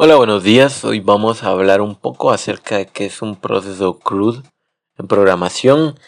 Hola, 0.00 0.14
buenos 0.14 0.44
días. 0.44 0.84
Hoy 0.84 1.00
vamos 1.00 1.42
a 1.42 1.48
hablar 1.48 1.80
un 1.80 1.96
poco 1.96 2.30
acerca 2.30 2.76
de 2.76 2.86
qué 2.86 3.06
es 3.06 3.20
un 3.20 3.34
proceso 3.34 3.98
CRUD 3.98 4.44
en 4.96 5.08
programación 5.08 5.98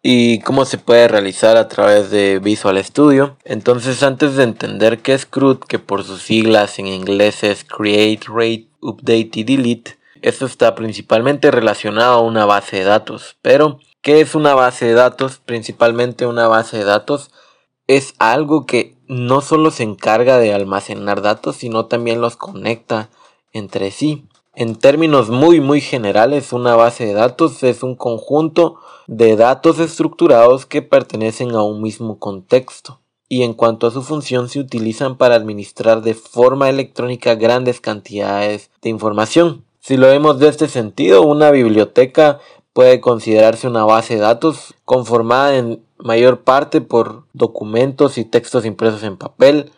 y 0.00 0.40
cómo 0.40 0.64
se 0.64 0.78
puede 0.78 1.08
realizar 1.08 1.58
a 1.58 1.68
través 1.68 2.10
de 2.10 2.38
Visual 2.38 2.82
Studio. 2.82 3.36
Entonces, 3.44 4.02
antes 4.02 4.36
de 4.36 4.44
entender 4.44 5.00
qué 5.00 5.12
es 5.12 5.26
CRUD, 5.26 5.58
que 5.58 5.78
por 5.78 6.04
sus 6.04 6.22
siglas 6.22 6.78
en 6.78 6.86
inglés 6.86 7.44
es 7.44 7.64
Create, 7.64 8.24
Rate, 8.28 8.70
Update 8.80 9.32
y 9.34 9.44
Delete, 9.44 9.98
esto 10.22 10.46
está 10.46 10.74
principalmente 10.74 11.50
relacionado 11.50 12.14
a 12.14 12.22
una 12.22 12.46
base 12.46 12.78
de 12.78 12.84
datos. 12.84 13.36
Pero, 13.42 13.78
¿qué 14.00 14.22
es 14.22 14.34
una 14.34 14.54
base 14.54 14.86
de 14.86 14.94
datos? 14.94 15.36
Principalmente 15.44 16.24
una 16.24 16.48
base 16.48 16.78
de 16.78 16.84
datos 16.84 17.30
es 17.88 18.14
algo 18.18 18.64
que 18.64 18.96
no 19.06 19.42
solo 19.42 19.70
se 19.70 19.82
encarga 19.82 20.38
de 20.38 20.54
almacenar 20.54 21.20
datos, 21.20 21.56
sino 21.56 21.84
también 21.84 22.22
los 22.22 22.36
conecta 22.36 23.10
entre 23.54 23.90
sí. 23.90 24.26
En 24.54 24.76
términos 24.76 25.30
muy 25.30 25.60
muy 25.60 25.80
generales, 25.80 26.52
una 26.52 26.76
base 26.76 27.06
de 27.06 27.14
datos 27.14 27.62
es 27.62 27.82
un 27.82 27.96
conjunto 27.96 28.76
de 29.06 29.36
datos 29.36 29.78
estructurados 29.78 30.66
que 30.66 30.82
pertenecen 30.82 31.52
a 31.52 31.62
un 31.62 31.80
mismo 31.80 32.18
contexto 32.18 33.00
y 33.28 33.42
en 33.42 33.54
cuanto 33.54 33.86
a 33.86 33.90
su 33.90 34.02
función 34.02 34.48
se 34.48 34.60
utilizan 34.60 35.16
para 35.16 35.34
administrar 35.34 36.02
de 36.02 36.14
forma 36.14 36.68
electrónica 36.68 37.34
grandes 37.34 37.80
cantidades 37.80 38.70
de 38.82 38.90
información. 38.90 39.64
Si 39.80 39.96
lo 39.96 40.06
vemos 40.06 40.38
de 40.38 40.48
este 40.48 40.68
sentido, 40.68 41.22
una 41.22 41.50
biblioteca 41.50 42.38
puede 42.72 43.00
considerarse 43.00 43.66
una 43.66 43.84
base 43.84 44.14
de 44.14 44.20
datos 44.20 44.74
conformada 44.84 45.56
en 45.56 45.84
mayor 45.98 46.42
parte 46.42 46.80
por 46.80 47.24
documentos 47.32 48.18
y 48.18 48.24
textos 48.24 48.64
impresos 48.66 49.02
en 49.02 49.16
papel, 49.16 49.72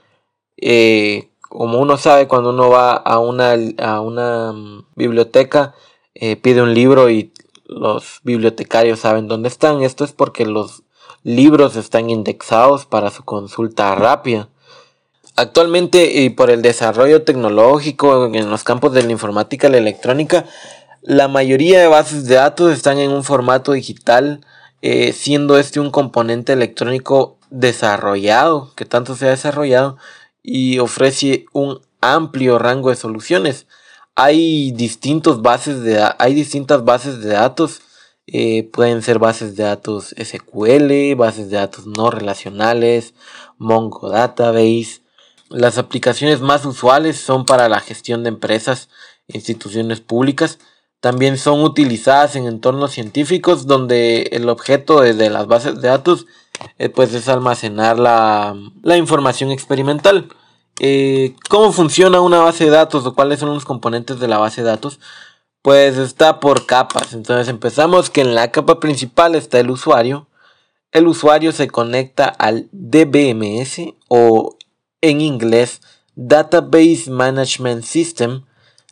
eh, 0.56 1.30
como 1.48 1.78
uno 1.78 1.96
sabe 1.96 2.28
cuando 2.28 2.50
uno 2.50 2.70
va 2.70 2.92
a 2.92 3.18
una, 3.18 3.54
a 3.78 4.00
una 4.00 4.52
mm, 4.52 4.86
biblioteca, 4.94 5.74
eh, 6.14 6.36
pide 6.36 6.62
un 6.62 6.74
libro 6.74 7.10
y 7.10 7.32
los 7.66 8.20
bibliotecarios 8.22 9.00
saben 9.00 9.28
dónde 9.28 9.48
están. 9.48 9.82
Esto 9.82 10.04
es 10.04 10.12
porque 10.12 10.46
los 10.46 10.82
libros 11.22 11.76
están 11.76 12.10
indexados 12.10 12.86
para 12.86 13.10
su 13.10 13.24
consulta 13.24 13.94
rápida. 13.94 14.48
Actualmente 15.34 16.22
y 16.22 16.30
por 16.30 16.50
el 16.50 16.62
desarrollo 16.62 17.22
tecnológico 17.22 18.26
en 18.26 18.48
los 18.48 18.64
campos 18.64 18.92
de 18.94 19.02
la 19.02 19.12
informática 19.12 19.68
y 19.68 19.72
la 19.72 19.78
electrónica, 19.78 20.46
la 21.02 21.28
mayoría 21.28 21.80
de 21.80 21.88
bases 21.88 22.26
de 22.26 22.36
datos 22.36 22.72
están 22.72 22.98
en 22.98 23.10
un 23.10 23.22
formato 23.22 23.72
digital, 23.72 24.40
eh, 24.82 25.12
siendo 25.12 25.58
este 25.58 25.78
un 25.78 25.90
componente 25.90 26.52
electrónico 26.52 27.36
desarrollado, 27.50 28.72
que 28.74 28.86
tanto 28.86 29.14
se 29.14 29.26
ha 29.26 29.30
desarrollado, 29.30 29.98
y 30.46 30.78
ofrece 30.78 31.44
un 31.52 31.80
amplio 32.00 32.58
rango 32.58 32.90
de 32.90 32.96
soluciones. 32.96 33.66
Hay, 34.14 34.70
distintos 34.70 35.42
bases 35.42 35.82
de, 35.82 36.02
hay 36.18 36.34
distintas 36.34 36.84
bases 36.84 37.20
de 37.20 37.30
datos. 37.30 37.82
Eh, 38.28 38.62
pueden 38.72 39.02
ser 39.02 39.18
bases 39.18 39.56
de 39.56 39.64
datos 39.64 40.14
SQL, 40.16 41.14
bases 41.16 41.50
de 41.50 41.56
datos 41.56 41.86
no 41.86 42.10
relacionales, 42.10 43.12
Mongo 43.58 44.08
Database. 44.08 45.02
Las 45.50 45.78
aplicaciones 45.78 46.40
más 46.40 46.64
usuales 46.64 47.18
son 47.18 47.44
para 47.44 47.68
la 47.68 47.80
gestión 47.80 48.22
de 48.22 48.28
empresas 48.28 48.88
e 49.28 49.36
instituciones 49.36 50.00
públicas. 50.00 50.58
También 51.00 51.38
son 51.38 51.62
utilizadas 51.62 52.36
en 52.36 52.46
entornos 52.46 52.92
científicos 52.92 53.66
donde 53.66 54.22
el 54.32 54.48
objeto 54.48 55.00
de 55.00 55.30
las 55.30 55.46
bases 55.46 55.80
de 55.80 55.88
datos 55.88 56.26
eh, 56.78 56.88
pues 56.88 57.14
es 57.14 57.28
almacenar 57.28 57.98
la, 57.98 58.54
información 58.96 59.50
experimental. 59.50 60.28
Eh, 60.80 61.34
¿Cómo 61.48 61.72
funciona 61.72 62.20
una 62.20 62.40
base 62.40 62.64
de 62.64 62.70
datos 62.70 63.06
o 63.06 63.14
cuáles 63.14 63.40
son 63.40 63.54
los 63.54 63.64
componentes 63.64 64.20
de 64.20 64.28
la 64.28 64.38
base 64.38 64.62
de 64.62 64.68
datos? 64.68 65.00
Pues 65.62 65.96
está 65.98 66.40
por 66.40 66.66
capas. 66.66 67.12
Entonces 67.12 67.48
empezamos 67.48 68.10
que 68.10 68.20
en 68.20 68.34
la 68.34 68.50
capa 68.50 68.80
principal 68.80 69.34
está 69.34 69.58
el 69.58 69.70
usuario. 69.70 70.28
El 70.92 71.08
usuario 71.08 71.52
se 71.52 71.68
conecta 71.68 72.26
al 72.26 72.68
DBMS 72.72 73.94
o 74.08 74.56
en 75.00 75.20
inglés 75.20 75.80
Database 76.14 77.10
Management 77.10 77.84
System. 77.84 78.44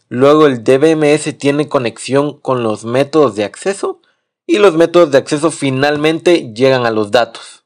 Luego 0.09 0.47
el 0.47 0.63
DBMS 0.63 1.37
tiene 1.39 1.69
conexión 1.69 2.39
con 2.39 2.63
los 2.63 2.85
métodos 2.85 3.35
de 3.35 3.45
acceso 3.45 4.01
y 4.47 4.59
los 4.59 4.75
métodos 4.75 5.11
de 5.11 5.19
acceso 5.19 5.51
finalmente 5.51 6.53
llegan 6.55 6.87
a 6.87 6.91
los 6.91 7.11
datos. 7.11 7.65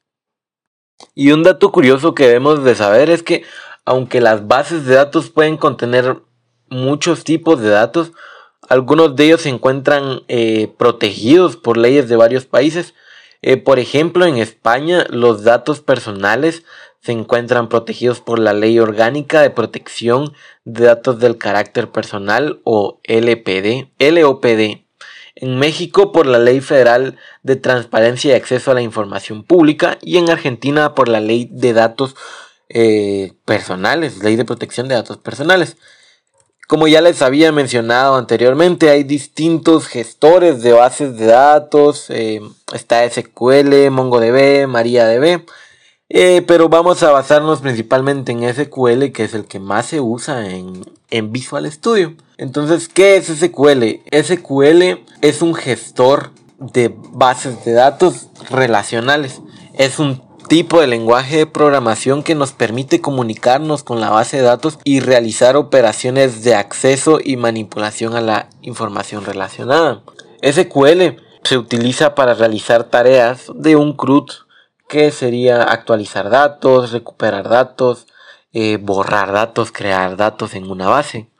Y 1.14 1.32
un 1.32 1.42
dato 1.42 1.72
curioso 1.72 2.14
que 2.14 2.26
debemos 2.26 2.64
de 2.64 2.74
saber 2.74 3.10
es 3.10 3.22
que 3.22 3.44
aunque 3.84 4.20
las 4.20 4.46
bases 4.46 4.84
de 4.84 4.94
datos 4.94 5.30
pueden 5.30 5.56
contener 5.56 6.22
muchos 6.68 7.24
tipos 7.24 7.60
de 7.60 7.70
datos, 7.70 8.12
algunos 8.68 9.16
de 9.16 9.24
ellos 9.24 9.42
se 9.42 9.48
encuentran 9.48 10.22
eh, 10.28 10.72
protegidos 10.76 11.56
por 11.56 11.76
leyes 11.76 12.08
de 12.08 12.16
varios 12.16 12.44
países. 12.44 12.94
Eh, 13.40 13.56
por 13.56 13.78
ejemplo, 13.78 14.26
en 14.26 14.36
España 14.36 15.06
los 15.08 15.42
datos 15.42 15.80
personales 15.80 16.64
se 17.00 17.12
encuentran 17.12 17.68
protegidos 17.68 18.20
por 18.20 18.38
la 18.38 18.52
Ley 18.52 18.78
Orgánica 18.78 19.40
de 19.40 19.50
Protección 19.50 20.32
de 20.64 20.86
Datos 20.86 21.18
del 21.20 21.38
Carácter 21.38 21.90
Personal 21.90 22.60
o 22.64 23.00
LPD, 23.04 23.88
LOPD 23.98 24.88
en 25.40 25.58
México 25.58 26.10
por 26.12 26.26
la 26.26 26.38
Ley 26.38 26.60
Federal 26.60 27.16
de 27.42 27.56
Transparencia 27.56 28.32
y 28.32 28.36
Acceso 28.36 28.70
a 28.70 28.74
la 28.74 28.82
Información 28.82 29.44
Pública 29.44 29.98
y 30.02 30.18
en 30.18 30.30
Argentina 30.30 30.94
por 30.94 31.08
la 31.08 31.20
Ley 31.20 31.48
de 31.50 31.72
Datos 31.72 32.16
eh, 32.68 33.32
Personales, 33.44 34.22
Ley 34.22 34.36
de 34.36 34.44
Protección 34.44 34.88
de 34.88 34.96
Datos 34.96 35.18
Personales. 35.18 35.76
Como 36.66 36.86
ya 36.86 37.00
les 37.00 37.22
había 37.22 37.50
mencionado 37.50 38.16
anteriormente, 38.16 38.90
hay 38.90 39.04
distintos 39.04 39.86
gestores 39.86 40.60
de 40.60 40.72
bases 40.72 41.16
de 41.16 41.26
datos, 41.26 42.10
eh, 42.10 42.42
está 42.74 43.08
SQL, 43.08 43.90
MongoDB, 43.90 44.66
MariaDB, 44.66 45.46
eh, 46.10 46.42
pero 46.46 46.68
vamos 46.68 47.02
a 47.02 47.10
basarnos 47.10 47.60
principalmente 47.60 48.32
en 48.32 48.42
SQL, 48.42 49.12
que 49.12 49.24
es 49.24 49.34
el 49.34 49.44
que 49.44 49.60
más 49.60 49.86
se 49.86 50.00
usa 50.00 50.48
en, 50.50 50.84
en 51.10 51.32
Visual 51.32 51.70
Studio. 51.70 52.14
Entonces, 52.38 52.88
¿qué 52.88 53.16
es 53.16 53.26
SQL? 53.26 54.00
SQL 54.10 55.04
es 55.20 55.42
un 55.42 55.54
gestor 55.54 56.30
de 56.58 56.94
bases 57.12 57.64
de 57.64 57.72
datos 57.72 58.28
relacionales. 58.50 59.40
Es 59.74 59.98
un 59.98 60.22
tipo 60.48 60.80
de 60.80 60.86
lenguaje 60.86 61.36
de 61.36 61.46
programación 61.46 62.22
que 62.22 62.34
nos 62.34 62.52
permite 62.52 63.00
comunicarnos 63.00 63.82
con 63.82 64.00
la 64.00 64.10
base 64.10 64.38
de 64.38 64.44
datos 64.44 64.78
y 64.82 65.00
realizar 65.00 65.56
operaciones 65.56 66.42
de 66.42 66.54
acceso 66.54 67.18
y 67.22 67.36
manipulación 67.36 68.16
a 68.16 68.22
la 68.22 68.48
información 68.62 69.24
relacionada. 69.24 70.02
SQL 70.42 71.20
se 71.42 71.58
utiliza 71.58 72.14
para 72.14 72.34
realizar 72.34 72.84
tareas 72.84 73.52
de 73.54 73.76
un 73.76 73.94
CRUD 73.94 74.30
que 74.88 75.10
sería 75.10 75.62
actualizar 75.62 76.30
datos, 76.30 76.92
recuperar 76.92 77.48
datos, 77.48 78.06
eh, 78.52 78.78
borrar 78.78 79.32
datos, 79.32 79.70
crear 79.70 80.16
datos 80.16 80.54
en 80.54 80.70
una 80.70 80.88
base. 80.88 81.30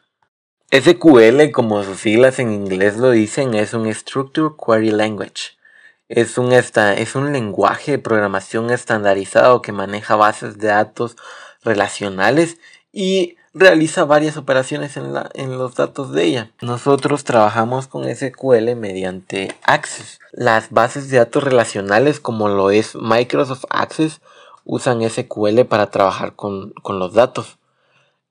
SQL, 0.71 1.51
como 1.51 1.83
sus 1.83 2.01
siglas 2.01 2.39
en 2.39 2.53
inglés 2.53 2.99
lo 2.99 3.11
dicen, 3.11 3.55
es 3.55 3.73
un 3.73 3.93
Structure 3.93 4.55
Query 4.55 4.91
Language. 4.91 5.57
Es 6.09 6.37
un, 6.37 6.53
es 6.53 7.15
un 7.15 7.33
lenguaje 7.33 7.93
de 7.93 7.99
programación 7.99 8.71
estandarizado 8.71 9.63
que 9.63 9.73
maneja 9.73 10.17
bases 10.17 10.59
de 10.59 10.69
datos 10.69 11.17
relacionales 11.63 12.59
y 12.93 13.38
realiza 13.55 14.05
varias 14.05 14.37
operaciones 14.37 14.97
en, 14.97 15.13
la, 15.13 15.31
en 15.35 15.59
los 15.59 15.75
datos 15.75 16.13
de 16.13 16.25
ella. 16.25 16.51
Nosotros 16.61 17.25
trabajamos 17.25 17.87
con 17.87 18.05
SQL 18.05 18.75
mediante 18.77 19.57
Access. 19.65 20.21
Las 20.33 20.71
bases 20.71 21.11
de 21.11 21.19
datos 21.19 21.45
relacionales 21.45 22.21
como 22.21 22.49
lo 22.49 22.71
es 22.71 22.95
Microsoft 22.95 23.65
Access 23.71 24.21
usan 24.69 25.01
SQL 25.09 25.63
para 25.63 25.91
trabajar 25.91 26.37
con, 26.37 26.75
los 26.87 27.15
datos. 27.15 27.59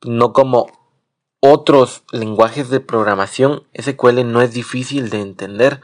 No 0.04 0.34
como 0.34 0.68
otros 1.40 2.04
lenguajes 2.12 2.70
de 2.70 2.80
programación, 2.80 3.64
SQL 3.74 4.32
no 4.32 4.42
es 4.42 4.54
difícil 4.54 5.10
de 5.10 5.22
entender 5.22 5.82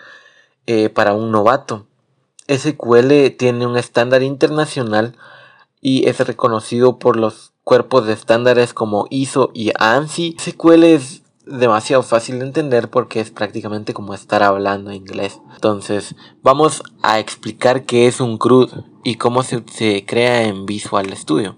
eh, 0.67 0.89
para 0.89 1.13
un 1.13 1.31
novato. 1.31 1.87
SQL 2.47 3.31
tiene 3.37 3.65
un 3.65 3.77
estándar 3.77 4.21
internacional 4.21 5.17
y 5.81 6.07
es 6.07 6.19
reconocido 6.19 6.99
por 6.99 7.17
los 7.17 7.52
cuerpos 7.63 8.05
de 8.05 8.13
estándares 8.13 8.73
como 8.73 9.07
ISO 9.09 9.51
y 9.53 9.71
ANSI. 9.77 10.35
SQL 10.39 10.83
es 10.83 11.23
demasiado 11.45 12.03
fácil 12.03 12.39
de 12.39 12.45
entender 12.45 12.89
porque 12.89 13.19
es 13.19 13.31
prácticamente 13.31 13.93
como 13.93 14.13
estar 14.13 14.43
hablando 14.43 14.91
inglés. 14.91 15.39
Entonces, 15.53 16.15
vamos 16.41 16.83
a 17.01 17.19
explicar 17.19 17.83
qué 17.85 18.07
es 18.07 18.19
un 18.19 18.37
CRUD 18.37 18.71
y 19.03 19.15
cómo 19.15 19.43
se, 19.43 20.05
crea 20.05 20.43
en 20.43 20.65
Visual 20.65 21.15
Studio. 21.15 21.57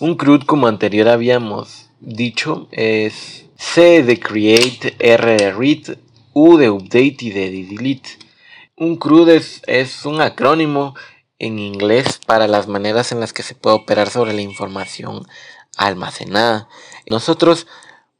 Un 0.00 0.16
CRUD, 0.16 0.42
como 0.42 0.66
anterior 0.66 1.08
habíamos 1.08 1.90
dicho, 2.00 2.68
es 2.70 3.46
C 3.56 4.02
de 4.02 4.20
Create, 4.20 4.96
R 4.98 5.36
de 5.36 5.52
Read, 5.52 5.98
U 6.32 6.56
de 6.56 6.70
Update 6.70 7.16
y 7.20 7.30
de 7.30 7.50
Delete. 7.50 8.10
Un 8.76 8.96
CRUD 8.96 9.30
es, 9.30 9.62
es 9.66 10.04
un 10.06 10.20
acrónimo 10.20 10.94
en 11.38 11.58
inglés 11.58 12.20
para 12.26 12.48
las 12.48 12.68
maneras 12.68 13.12
en 13.12 13.20
las 13.20 13.32
que 13.32 13.42
se 13.42 13.54
puede 13.54 13.76
operar 13.76 14.10
sobre 14.10 14.32
la 14.32 14.42
información 14.42 15.26
almacenada. 15.76 16.68
Nosotros 17.08 17.66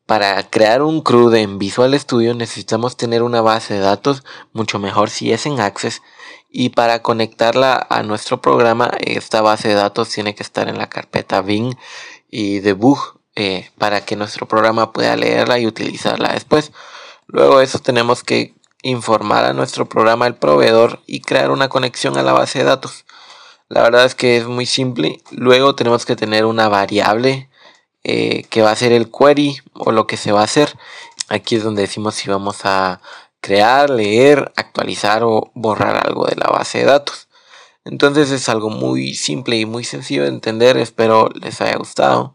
Para 0.06 0.42
crear 0.48 0.80
un 0.80 1.02
CRUD 1.02 1.34
en 1.34 1.58
Visual 1.58 1.92
Studio 2.00 2.32
necesitamos 2.32 2.96
tener 2.96 3.22
una 3.22 3.42
base 3.42 3.74
de 3.74 3.80
datos, 3.80 4.24
mucho 4.54 4.78
mejor 4.78 5.10
si 5.10 5.32
es 5.34 5.44
en 5.44 5.60
Access. 5.60 6.00
Y 6.50 6.70
para 6.70 7.02
conectarla 7.02 7.86
a 7.90 8.02
nuestro 8.02 8.40
programa, 8.40 8.90
esta 9.00 9.42
base 9.42 9.68
de 9.68 9.74
datos 9.74 10.08
tiene 10.08 10.34
que 10.34 10.42
estar 10.42 10.66
en 10.66 10.78
la 10.78 10.88
carpeta 10.88 11.42
Bing 11.42 11.76
y 12.30 12.60
debug 12.60 13.20
eh, 13.36 13.70
para 13.76 14.00
que 14.00 14.16
nuestro 14.16 14.48
programa 14.48 14.92
pueda 14.94 15.14
leerla 15.14 15.58
y 15.58 15.66
utilizarla 15.66 16.32
después. 16.32 16.72
Luego 17.26 17.58
de 17.58 17.66
eso 17.66 17.78
tenemos 17.78 18.24
que 18.24 18.54
informar 18.82 19.44
a 19.44 19.52
nuestro 19.52 19.88
programa 19.88 20.26
el 20.26 20.34
proveedor 20.34 21.00
y 21.06 21.20
crear 21.20 21.50
una 21.50 21.68
conexión 21.68 22.16
a 22.16 22.22
la 22.22 22.32
base 22.32 22.60
de 22.60 22.64
datos. 22.64 23.04
La 23.68 23.82
verdad 23.82 24.04
es 24.04 24.14
que 24.14 24.36
es 24.36 24.46
muy 24.46 24.66
simple. 24.66 25.20
Luego 25.30 25.74
tenemos 25.74 26.06
que 26.06 26.16
tener 26.16 26.46
una 26.46 26.68
variable 26.68 27.50
eh, 28.04 28.44
que 28.50 28.62
va 28.62 28.70
a 28.70 28.76
ser 28.76 28.92
el 28.92 29.10
query 29.10 29.58
o 29.74 29.92
lo 29.92 30.06
que 30.06 30.16
se 30.16 30.32
va 30.32 30.40
a 30.40 30.44
hacer. 30.44 30.72
Aquí 31.28 31.56
es 31.56 31.64
donde 31.64 31.82
decimos 31.82 32.14
si 32.14 32.30
vamos 32.30 32.64
a 32.64 33.00
crear, 33.40 33.90
leer, 33.90 34.52
actualizar 34.56 35.22
o 35.22 35.50
borrar 35.54 36.06
algo 36.06 36.26
de 36.26 36.36
la 36.36 36.48
base 36.48 36.78
de 36.78 36.84
datos. 36.84 37.28
Entonces 37.84 38.30
es 38.30 38.48
algo 38.48 38.70
muy 38.70 39.14
simple 39.14 39.56
y 39.56 39.66
muy 39.66 39.84
sencillo 39.84 40.22
de 40.22 40.28
entender. 40.28 40.76
Espero 40.76 41.28
les 41.34 41.60
haya 41.60 41.76
gustado 41.76 42.34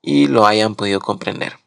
y 0.00 0.26
lo 0.26 0.46
hayan 0.46 0.74
podido 0.74 1.00
comprender. 1.00 1.61